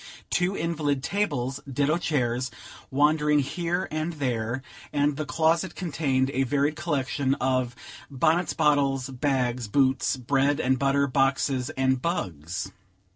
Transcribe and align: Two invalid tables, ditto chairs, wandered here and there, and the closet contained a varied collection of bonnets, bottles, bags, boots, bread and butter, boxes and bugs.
Two 0.31 0.55
invalid 0.57 1.03
tables, 1.03 1.59
ditto 1.71 1.99
chairs, 1.99 2.49
wandered 2.89 3.39
here 3.41 3.87
and 3.91 4.13
there, 4.13 4.63
and 4.91 5.15
the 5.15 5.27
closet 5.27 5.75
contained 5.75 6.31
a 6.31 6.41
varied 6.41 6.75
collection 6.75 7.35
of 7.35 7.75
bonnets, 8.09 8.53
bottles, 8.55 9.11
bags, 9.11 9.67
boots, 9.67 10.17
bread 10.17 10.59
and 10.59 10.79
butter, 10.79 11.05
boxes 11.05 11.69
and 11.77 12.01
bugs. 12.01 12.71